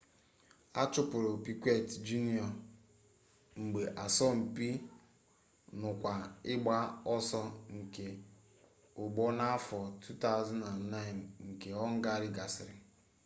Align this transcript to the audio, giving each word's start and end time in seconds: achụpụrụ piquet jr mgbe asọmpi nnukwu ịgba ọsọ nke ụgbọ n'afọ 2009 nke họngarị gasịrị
achụpụrụ 0.81 1.31
piquet 1.45 1.87
jr 2.05 2.25
mgbe 3.61 3.81
asọmpi 4.03 4.67
nnukwu 5.71 6.11
ịgba 6.53 6.77
ọsọ 7.15 7.41
nke 7.77 8.05
ụgbọ 9.03 9.23
n'afọ 9.37 9.79
2009 10.05 11.17
nke 11.47 11.69
họngarị 11.79 12.27
gasịrị 12.35 12.77